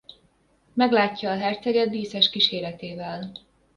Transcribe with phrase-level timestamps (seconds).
[0.73, 3.31] Meglátja a herceget díszes kíséretével.